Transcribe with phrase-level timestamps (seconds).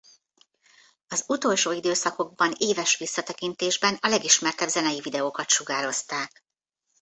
[1.07, 6.43] Az utolsó időszakokban éves visszatekintésben a legismertebb zenei videókat sugározták.